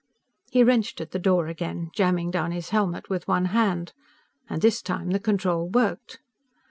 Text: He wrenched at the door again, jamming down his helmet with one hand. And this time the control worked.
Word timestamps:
He 0.49 0.63
wrenched 0.63 0.99
at 0.99 1.11
the 1.11 1.19
door 1.19 1.45
again, 1.45 1.91
jamming 1.93 2.31
down 2.31 2.51
his 2.51 2.69
helmet 2.69 3.07
with 3.07 3.27
one 3.27 3.45
hand. 3.53 3.93
And 4.49 4.59
this 4.59 4.81
time 4.81 5.11
the 5.11 5.19
control 5.19 5.69
worked. 5.69 6.19